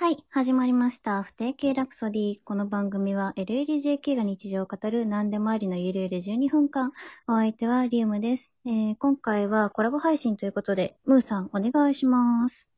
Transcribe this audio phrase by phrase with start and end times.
[0.00, 1.22] はい、始まりました。
[1.22, 2.38] 不定形ラプソディ。
[2.42, 6.92] この番組は LLJK が日常を語る何でもありのゆるゆる12分間。
[7.28, 8.50] お相手はリウムです。
[8.64, 12.70] えー、今回はコラボ配信ということで、ムーさんお願いします。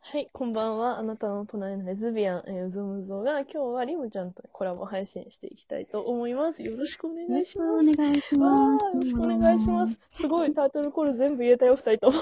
[0.00, 0.98] はい、こんばんは。
[0.98, 6.62] あなたの隣のレズビアン、えー、うぞむぞが、今日はリムちゃんとコラボ配信していきたいと思います。
[6.62, 7.86] よろしくお願いします。
[7.86, 8.84] よろしくお願いしわます。
[8.84, 10.00] ーよろしくお願いします。
[10.12, 12.18] すごい、タートルコール全部言えたよ、二人とも。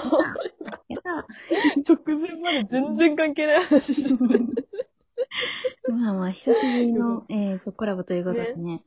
[1.87, 4.39] 直前まで全然関係ない話してる。
[5.89, 8.83] まあまあ、久しぶりの、えーと、コラボということでね。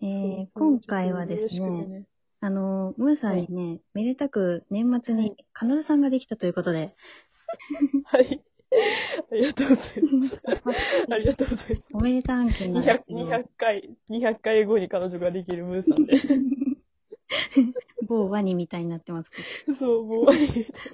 [0.00, 2.06] えー、今回はですね、ね。
[2.40, 6.94] あの、ムーさんにね、めでたく年末に彼女さんができたということで、
[8.04, 8.42] はい。
[8.70, 10.40] ありがとうございます。
[11.10, 11.82] ありがとうございます。
[11.94, 16.14] おめでたんです 200, けど200回、200回後に彼女ができるムーさんで。
[18.08, 20.32] 某ワニみたいになってますけそう、もう、ど、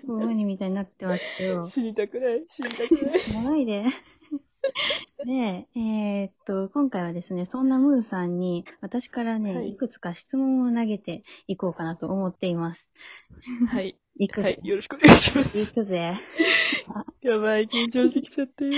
[0.07, 3.21] 某ワニみたいになってますけど、知りたくない、知りたくない？
[3.45, 3.85] 長いで。
[5.25, 12.93] で、えーっと、今回はですね、そんなムーさんに、私からね、はいい、くつか質問を投げていこうかなと思っています。
[13.69, 13.97] はい。
[14.17, 14.43] いくぜ。
[14.43, 14.69] はい。
[14.69, 15.59] よろしくお願いします。
[15.59, 16.15] いくぜ。
[17.23, 18.71] やばい、緊張してきちゃって。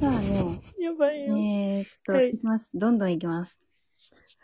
[0.00, 1.36] さあね、やばいよ。
[1.36, 2.70] えーっと、はいい、きます。
[2.74, 3.58] どんどんいきます。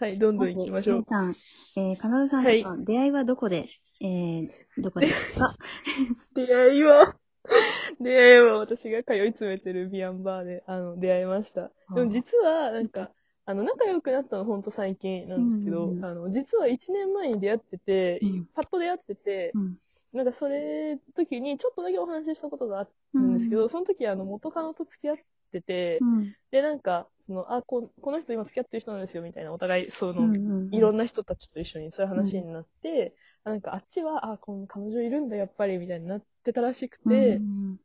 [0.01, 1.03] はい、どんどん行きましょう。
[1.03, 1.37] さん、
[1.77, 3.69] えー、彼女さんとの出会いはどこで、
[4.01, 5.57] えー、どこでですか？
[6.35, 7.17] 出会いは、
[8.01, 11.73] 出会いは私が通い詰めてるビアンバーで、あの、出会いました。
[11.95, 13.11] でも実は、なんか、
[13.45, 19.77] あの、仲良くなったのほんと最近なんですけど、うんうんうんあの、実は1年前に出会ってて、うんパッと出会ってて、うん。
[20.13, 25.17] なんかそれ時にちょっとだけお話ししたことがあったんですけど、その時あの、元カノと付き合っ
[25.51, 26.35] てて、うん。
[26.51, 30.75] で、なんか、その、あ、ここの人今付き合ってる人なんですよ、みたいな、お互い、その、うんうん。
[30.75, 37.79] いろんな人たちと一緒にそういう話になって、あなんかあっちは、あ、この彼女いるんだ、やっぱり、みたいになってたらしくて、うん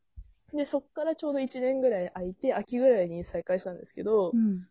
[0.54, 4.68] で、そっからちょうど1年ぐらい空いて、秋ぐらいに再会したんですけど、うん。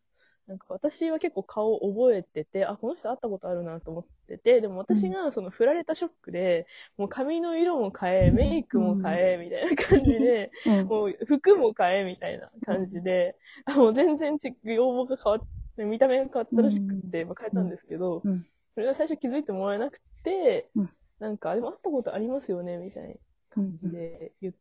[0.46, 6.66] なんか私は結構顔を覚えてて、あ、この人会ったことあるなと思ってて、でも私がその振られたショックで、
[6.96, 10.88] もう髪の色も変え、メイクも変え、みたいな感じで、 うん。
[10.88, 13.36] もう服も変え、みたいな感じで、
[13.66, 18.46] あもう全然ち容貌が変わって、見た目が変わったらしくて、まあ、変えたんですけど、うん。
[18.74, 20.88] それが最初気づいてもらえなくて、うん。
[21.20, 23.14] なんか、でも会ったことありますよね、みたいな
[23.50, 24.54] 感じで言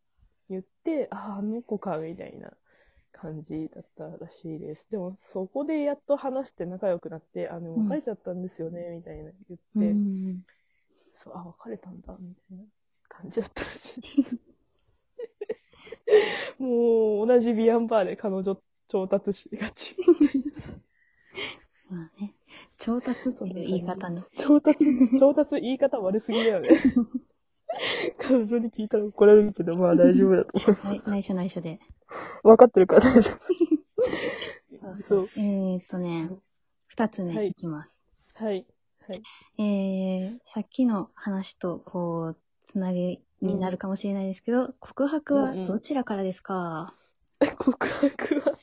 [0.49, 2.53] 言って、ああ、あの子か、みたいな
[3.21, 4.87] 感じだったらしいです。
[4.89, 10.43] でも、そこでやっと話して仲良くなって、あの、うん別れちゃったんですよね、みたいな言って、うん。
[11.17, 12.63] そう、あ、別れたんだ、みたいな
[13.07, 14.37] 感じだったらしいです。
[16.57, 19.95] もう、同じビアンバーで彼女調達しがち。
[21.89, 22.33] まあね、
[22.79, 24.23] 調達という言い方ね。
[24.37, 24.79] 調達、
[25.19, 26.69] 調達言い方悪すぎだよね。
[28.17, 30.73] 彼女に聞いたら怒られるけど、まあ大丈夫だと思う。
[30.87, 31.79] はい、内緒内緒で。
[32.43, 33.31] 分かってるから大丈
[34.79, 36.29] そうそうえーっとね、
[36.87, 38.01] 二つ目はいいきます。
[38.35, 38.45] 夫。
[38.45, 38.65] はい。
[39.07, 39.21] はい。
[39.57, 46.93] えー、さっきの話と、こう、つなげになるかもしれないですけど、告白はどちらからですか、
[47.57, 48.57] 告白は、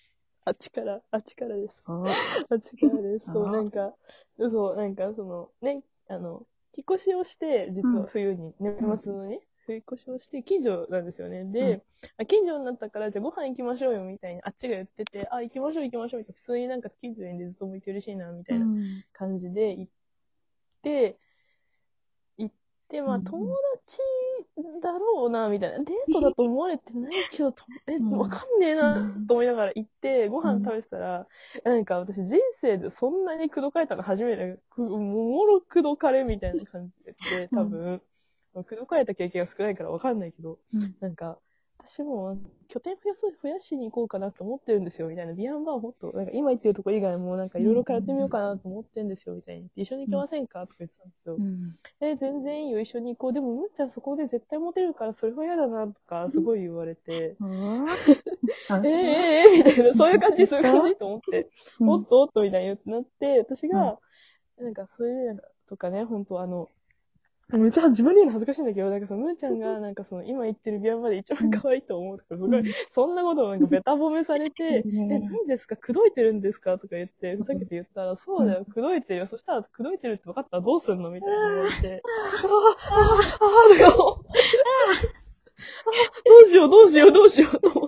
[0.45, 1.83] あっちから、あっちからです。
[1.87, 3.27] おあっちからです。
[3.33, 3.95] そう、あなんか、
[4.39, 11.45] そう、なんか、その、ね、あの、引っ越しをして、実は冬に、年末のね、冬越しをして、近所なんですよね。
[11.45, 11.83] で、うん。
[12.17, 19.03] あ近所になったから、じゃあご飯行きましょうよ、みたいに、あっちが言ってて、あ、行きましょう、行きましょう、みたいな普通になんか近所にずっと向いて嬉しいな、みたいなうん。
[19.13, 19.93] 感じで行っ
[20.83, 21.19] て、
[22.39, 22.55] 行っ
[22.89, 23.25] て、まあ、うん。
[23.25, 23.45] 友
[23.87, 23.99] 達
[24.83, 25.79] だろうな、みたいな。
[25.79, 28.11] デートだと思われてないけど、と え、うん。
[28.19, 31.27] わかんねえなうん、と思いながら行って、ご飯食べてたら、
[31.65, 38.03] なんか私人生でそんなに口説かれたの初めて、くもろ口説かれみたいな感じで、多分、
[38.65, 41.39] 口説かれた経験が少ないからわかんないけど、うんなんか、
[41.89, 42.37] 私も
[42.69, 45.33] 拠点増やす、増やしに行こうかなと思ってるんですよ、みたいな。
[45.33, 49.71] ビアンバーもっと、なんか今行ってるとこ以外もなんかいろいろ通ってみようかなと思ってるんですよ、みたいに。
[49.75, 51.37] 一緒に行きませんかとか言ってたんですよ。
[51.37, 51.77] うん。
[52.01, 53.33] え、全然いいよ、一緒に行こう。
[53.33, 57.37] でも、むっちゃんそこで絶対モテるから、それは嫌だな、とか、すごい言われて。
[57.41, 57.89] えー、
[58.71, 61.49] えー、えー、みたいな、そういう感じ、そういう感じと思って、
[61.81, 63.99] うんおっとおっと、みたいになって、私が、
[64.59, 66.69] なんか、それで、なんか、とかね、本当あの、
[67.51, 72.63] めっちゃ自分で言うの恥ずかしいんだけど、なんかその、むーちゃんが、なんかその、今言ってるビアンまで一番可愛いと思うとか、すごい、
[72.93, 75.13] そんなことをなんかベタ褒めされて、うん。
[75.13, 75.75] え、何ですか？
[75.77, 76.73] 口説いてるんですか？
[76.77, 79.27] とか言って、ふざけて言ったら、そうだよ、口説いてるよ。
[79.27, 81.11] そしたら、口説いてるって分かったらどうすんの？
[81.11, 81.37] みたいな。
[81.49, 82.49] 言われて、あ
[83.41, 83.89] あ、ああ、だよ。
[83.89, 83.93] あ
[86.29, 87.88] どうしよう、どうしよう、どうしようと思っ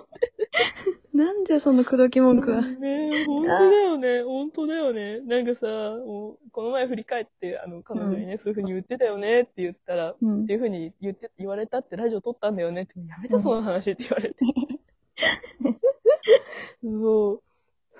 [1.21, 2.61] なんでその口説き文句は？
[2.63, 5.19] ねえ、本当だよね、本当だよね。
[5.19, 9.41] なんかさ、もうこの前振り返って、あの、彼女にね、そういう風に言ってたよね。
[9.41, 10.43] って言ったら、うん。
[10.45, 12.83] っていう風に言って、言われたってラジオ撮ったんだよね。
[12.83, 14.35] って、やめてその話って言われて。
[16.81, 17.43] そう。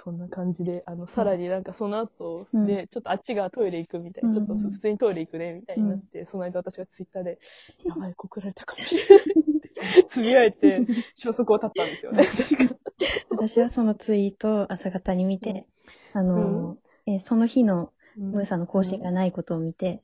[0.03, 2.65] そんな感じで、あの、さらになんかその後うん。
[2.65, 7.37] で、ちょっとあっちがトイレ行くみたいな、ちょっとうん普通にトイレ行くね、みたいになって、その間私がツイッターで、
[7.85, 9.23] やばい、告られたかもしれないっ
[9.61, 9.69] て、
[10.09, 12.80] つぶやいて、消息を絶ったんですよね、確か。
[13.29, 15.67] 私はそのツイートを朝方に見て、
[16.13, 16.77] あの、
[17.07, 17.91] えーその日の
[18.31, 20.03] ムーさんの更新がないことを見て、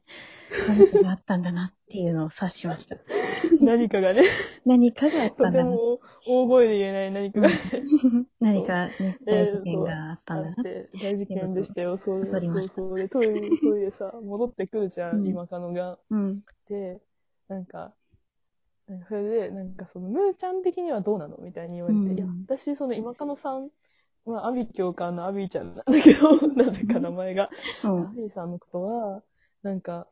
[0.66, 2.98] 何かがあったんだなっていうのを察しました。
[3.62, 4.24] 何かがね、
[4.66, 5.72] 何かがあっとてたんだな。
[5.72, 7.56] も大声で言えない何かがね、
[8.40, 10.50] 何かね、えー大事件があったんだな。
[10.50, 16.00] あって、大事件でしたよ、そうわかりましたそうそうで、トイレ、トイレさ、戻ってくるじゃん今カノが。
[16.10, 16.42] うん。
[16.70, 17.02] で、
[17.48, 17.94] なんか、
[18.88, 21.38] なんかそれで、なんかその、ムーちゃん的にはどうなの？
[21.38, 22.18] みたいに言われて、うん。
[22.18, 23.70] いや、私、その今カノさん
[24.26, 27.50] は、アビ教官のアビちゃんなんだけど、なぜか名前が。
[27.84, 28.08] うん。
[28.08, 29.24] アビさんのことは、
[29.64, 30.08] なんか、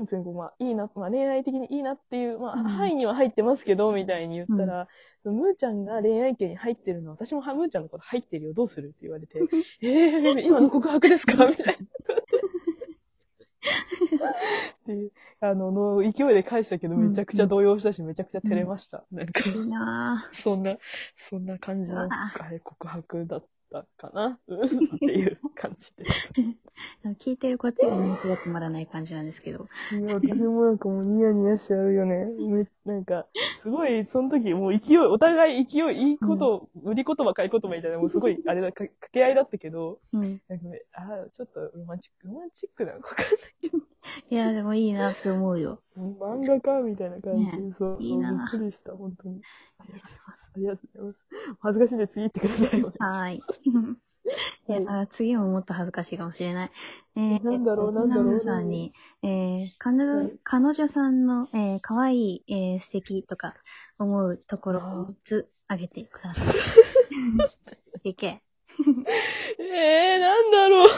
[0.00, 2.64] 別にこう、まあ、いいな、まあ、恋愛的にいいなっていう、まあ、うん。
[2.64, 4.88] 範囲には入ってますけど、みたいに言ったら、
[5.24, 8.88] ムーちゃんが恋愛系に入ってるの、私もムーちゃんのこと入ってるよ、どうする？
[8.88, 9.40] って言われて、
[9.82, 11.46] えー、今の告白ですか？
[11.46, 11.74] みたいな。
[13.58, 19.04] っていう、あの、の勢いで返したけど、めちゃくちゃ動揺したし、めちゃくちゃ照れました。
[19.10, 20.76] なんか、いいなそんな、
[21.30, 22.08] そんな感じの、
[22.64, 24.38] 告白だったかな？
[24.48, 24.66] うん。
[24.66, 26.32] っていう感じです。
[27.28, 29.68] ぁ聞いてるこっちが人気が止まらない感じなんですけど。
[29.90, 32.26] いや、私もなんかもうニヤニヤしちゃうよね。
[32.26, 33.26] めなんか、
[33.62, 40.40] すごい、その時、もう勢い、お互い勢い、いいこと、売り言葉、買い言葉みたいな、もうすごい、あれだ、か掛け合いだったけど、うん。
[40.48, 43.78] なんかね、ああ、ちょっとロマンチック、ロマンチックなのかわかんないけど、
[44.30, 45.80] いや、でもいいなって思うよ。
[45.96, 49.40] 漫画かみたいな感じで、ねそう、いいなびっくりした、本当に。
[49.78, 50.50] ありがとうございます。
[50.54, 51.58] ありがとうございます。
[51.60, 52.82] 恥ずかしいんで次行ってください。
[52.98, 53.42] はーい。
[54.68, 56.70] いや、あ次ももっと恥ずかしいかもしれない。
[57.16, 58.92] えー、なんだろうえっとなんだろうさんに、
[59.22, 63.54] えー、彼女はい、彼女さんの、えー、可愛い、えー、素敵とか
[63.98, 66.54] 思うところを3つあげてください。
[68.10, 68.42] いけ。
[69.58, 70.88] えー、なんだろう。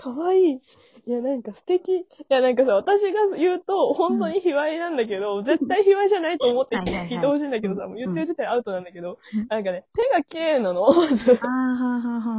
[0.00, 0.60] かわいい。
[1.06, 1.92] いや、なんか素敵。
[1.98, 7.08] いや、なんかさ、私が言うと、本当に卑猥なんだけど、絶対卑猥じゃないと思ってはいはいはい。
[7.08, 9.18] 聞いてほしいんだけどさ、もう言ってる時点でアウトなんだけど。
[9.34, 10.86] うん、なんかね、手が綺麗なの。
[10.92, 12.34] まずあーはーはーは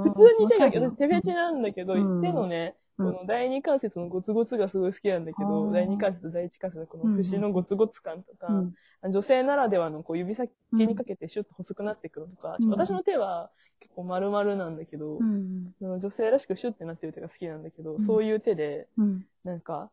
[0.00, 0.10] はー。
[0.10, 2.20] 普通に手が、私手フェチなんだけど、うん。
[2.22, 3.12] 手のね、こうん。
[3.12, 5.72] の第二関節のゴツゴツがすごい好きなんだけあど、ー。
[5.72, 9.12] 第二関節、第一関節のこの節のゴツゴツ感とか、うん。
[9.12, 12.70] 女性ならではのこう指先にかけてシュッと細くなってくるとか、うん。
[12.70, 15.72] 私の手は結構丸々なんだけど、うん。
[15.80, 19.26] 女性らしくシュッてなってる手が好きなんだけど、うんそういう手で、うん。
[19.44, 19.90] なんか、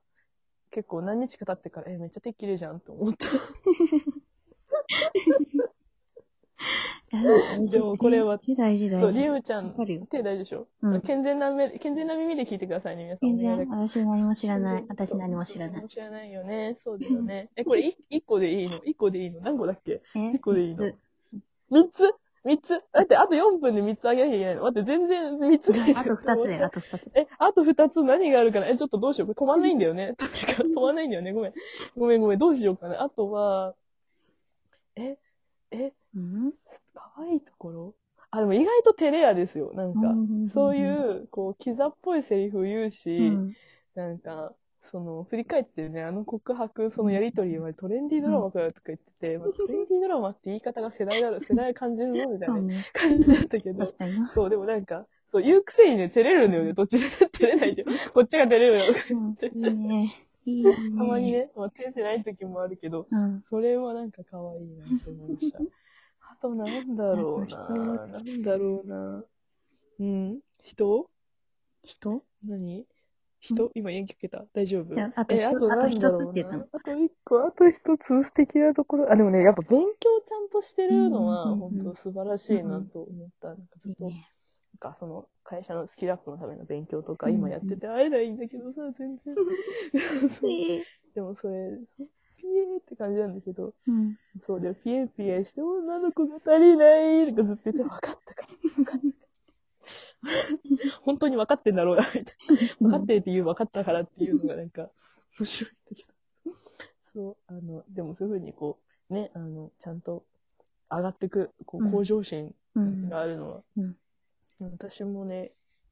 [0.72, 3.28] 結構何日か経ってから、え、めっちゃ手綺麗じゃんと思った。
[7.72, 9.20] でもこれは手大事そう、大事。
[9.20, 9.76] リウちゃん
[10.10, 13.30] 手大事でしょ、うん健全な目、健全な耳で聞いてくださいね、皆さん。
[13.30, 14.86] 全然、お願いだから私何も知らない。
[14.88, 15.88] 私何も知らない何も。
[15.90, 16.80] 知らないよね。
[16.84, 17.50] そうだよね。
[17.56, 18.78] え、これい一個でいいの？
[18.84, 19.42] 一個でいいの？
[19.42, 20.02] 何個だっけ？
[20.16, 20.92] え一個でいいの？
[21.70, 22.12] 三つ？
[22.44, 24.64] 三つだって、あと4分で三つあげなきゃいけないの。
[24.64, 25.96] 待って、全然三つない。
[25.96, 27.12] あと二つだよ、あと二つ。
[27.16, 28.68] え、あと二つ何があるかな？
[28.68, 29.32] え、ちょっとどうしよう。
[29.32, 30.16] 止まんないんだよね。
[30.20, 31.32] 確か、止まんないんだよね。
[31.32, 31.54] ごめん。
[31.98, 32.40] ごめんごめん。
[32.40, 33.02] どうしようかな。
[33.02, 33.76] あとは、
[34.96, 35.18] え、
[35.72, 36.54] え、うん？
[36.94, 37.94] 可愛いところ？
[38.30, 39.72] あ、でも意外と照れ屋ですよ。
[39.74, 40.86] なんか、うんそうい
[41.22, 43.54] う、こう、キザっぽいセリフ言うし、うん
[43.96, 44.54] なんか、
[44.92, 52.74] その、振り返ってね、あの告白、そのやりとりはトレンディードラマかよとか言ってて、まあ、トレンディードラマって言い方が世代だろ、 世代感じるぞ、みたいな。
[52.94, 53.86] 感じだったけど。
[54.34, 57.84] そう、でもなんか、そう、言うくせにね、照れるのよね、途中で照れないで。
[58.14, 59.58] こっちが照れるよとかうん言って。
[59.58, 60.14] いいね。
[60.46, 60.74] いいね。
[60.98, 61.32] たまに。
[61.32, 63.42] ね、まあ、照れてない時もあるけど、うん。
[63.44, 65.60] それはなんか可愛いなと思いました。
[66.30, 69.26] あとなんだろうななんだろうな
[70.00, 71.10] うん人？
[71.84, 72.24] 人？
[72.44, 72.86] 何？
[73.44, 74.46] 人今元気受けた？
[74.54, 74.94] 大丈夫？
[74.94, 79.12] じゃああとえ、あとあとなんだろう一つって言ったのなあと一個、あと一つ素敵なところ。
[79.12, 83.50] あ、でもね、やっぱ勉強ちゃんとしてるのは、うんうんうん本当素晴らしいなと思った。
[83.50, 84.04] なんかずっと。
[84.06, 84.14] なん
[84.80, 89.36] かその会社のスキルアップのための勉強とかうんうん今やってて会えないんだけどさ、全然。
[90.30, 90.52] そう
[91.14, 91.78] でもそれ、
[92.38, 94.16] ピエーって感じなんだけど、うん。
[94.42, 98.48] そうで、ピエピエして女の子が足りないとかずっと言って、分かったか、
[98.78, 99.23] 分かったか。
[101.06, 102.26] 本当に分かってんだろうな、みたい
[102.80, 102.90] な。
[102.90, 104.90] 分かってって言う分かったからっていうのがなんか、
[105.40, 106.56] 面白いんだけど。
[107.14, 108.80] そう、あの、でもそういうふうにこ
[109.10, 110.24] う、ね、あの、ちゃんと
[110.90, 113.10] 上がってく、こう、うん向上心うん。
[113.10, 113.96] があるのは、うん
[114.60, 115.52] 私もね、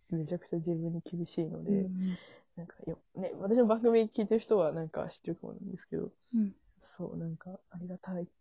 [0.10, 2.18] めちゃくちゃ自分に厳しいので、うん
[2.58, 6.54] なんかよ、ね、私の番組聞いてる人はなんか知ってるかもなんですけど、うん。
[6.82, 8.32] そう、なんかありがたいって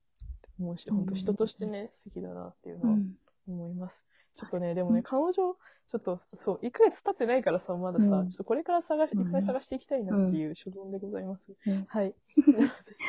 [0.59, 3.15] 思うし、うん本当人としてね、素敵だなっていうのはうん。
[3.49, 4.03] 思います。
[4.37, 11.53] ちょっとね、でもね、彼女、ちょっと、そう、1ヶ月経ってないからさ、まださ、うんちょっとこれから探し、うんいっぱい探していきたいなっていう所存でございます。
[11.67, 12.15] うんはい。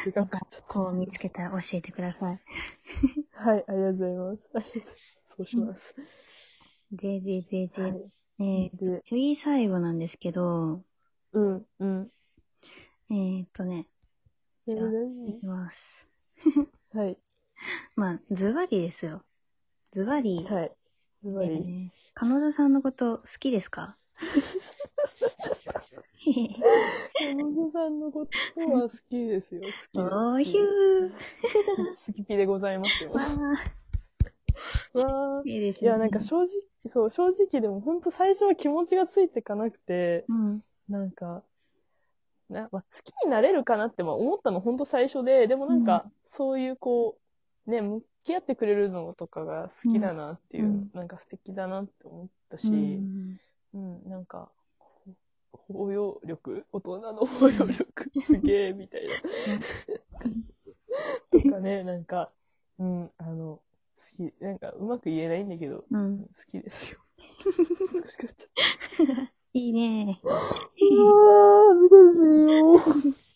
[0.04, 0.74] 時間かかっちゃった。
[0.74, 2.40] こう見つけたら教えてください。
[3.34, 4.50] はい、ありがとうございます。
[4.56, 4.98] ありがとうございます。
[5.38, 5.96] そうします。
[6.92, 8.12] で、で、で、で、はい。
[8.40, 10.84] えーで、次最後なんですけど、
[11.34, 12.12] うん、うん。
[13.10, 13.88] えーっとね、
[14.66, 16.08] じゃあ、い何きます。
[16.94, 17.18] はい、
[17.96, 19.24] まあ、ズバリですよ。
[19.92, 20.72] ズバリ、はい。
[21.24, 21.50] ズえバリ。
[21.58, 23.96] ー、彼女さんのこと好きですか？
[27.20, 29.62] 山本さんのことは好きですよ。
[29.96, 31.12] おーひゅー。
[32.08, 33.12] 好きピでございますよ。
[33.12, 33.22] わ
[34.94, 35.90] わーー、いいですね。
[35.90, 36.48] いや、なんか正直、
[36.92, 40.64] そう、正直でも本当最初は気持ちがついてかなくて、うん。
[40.90, 41.44] なんか、
[42.50, 47.21] な、まあ、好きになれるかなってまあ思ったの本当最初で、でもなんか、そういうこう、
[47.68, 53.40] ね、向き合ってくれるのとかが好きだなっていう、うんなんか素敵だなって思ったし、うん
[53.74, 54.50] うん、なんか、
[55.54, 59.14] ほ包容力大人の包容力 すげえ、みたいな。
[61.32, 62.32] とかね、なんか、
[62.80, 63.62] うん、あの、
[64.18, 66.20] 好き、なんかうまく言えないんだけど、うん。
[66.20, 67.00] 好きですよ。
[67.94, 70.20] 難しくなっちゃっいいね。
[70.24, 70.30] た。
[70.30, 73.16] うわー、難しいよ。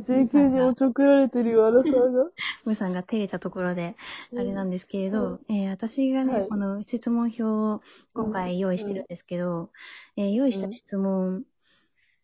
[0.00, 2.24] JK におちょくられてるよ、アラサーが。
[2.64, 3.96] ムーさんが照れたところで、
[4.36, 6.48] あれなんですけれど、えー私がね、はい。
[6.48, 7.80] この質問表を
[8.14, 9.70] 今回用意してるんですけど、
[10.16, 11.44] えー用意した質問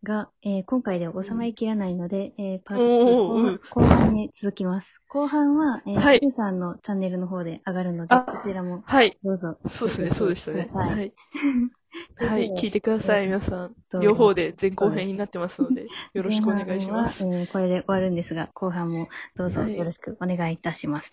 [0.02, 5.00] が、えー今回では収まりきらないので、えーパート後半後半に続きます。
[5.08, 6.32] 後半は、えーはい。
[6.32, 9.16] さんのチャンネルの方で上がるので、あそちらもはい。
[9.22, 9.58] どうぞ。
[9.64, 10.68] そうですね、そうでしたね。
[10.72, 11.12] はい
[12.16, 12.48] はい。
[12.48, 13.74] はい、聞いてください、皆さん。
[14.00, 17.24] 両方で前後編になってますので、よろしくお願いします。
[17.24, 21.12] 前半はえーこれで終わるんですが、後半もどうぞはいよろしくお願いいたします。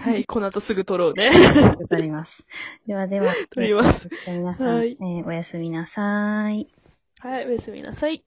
[0.00, 1.30] はい、この後すぐ撮ろうね。
[1.78, 2.44] わかります。
[2.86, 6.68] ではでは、撮りますえー皆さん、はいえーおやすみなさい。
[7.20, 8.24] はい、おやすみなさい。